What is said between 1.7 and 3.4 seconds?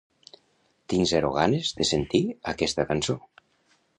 de sentir aquesta cançó.